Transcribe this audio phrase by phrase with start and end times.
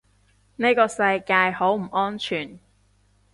[0.55, 0.97] 呢個世
[1.27, 2.57] 界好唔安全